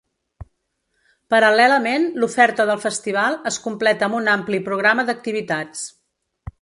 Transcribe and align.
Paral·lelament, 1.33 2.07
l’oferta 2.23 2.67
del 2.69 2.81
festival 2.87 3.37
es 3.53 3.59
completa 3.67 4.09
amb 4.09 4.19
un 4.21 4.33
ampli 4.37 4.63
programa 4.71 5.07
d’activitats. 5.11 5.85